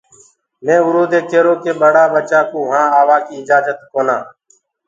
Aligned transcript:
مي 0.65 0.75
اُرو 0.85 1.03
دي 1.11 1.19
ڪيرو 1.29 1.53
ڪي 1.63 1.71
ٻڙآ 1.81 2.03
ٻچآنٚ 2.13 2.49
ڪوُ 2.49 2.59
وهآنٚ 2.69 2.93
آوآڪيٚ 2.99 3.33
اِجآجت 3.39 3.79
ڪونآ 3.91 4.17
پڇي 4.27 4.53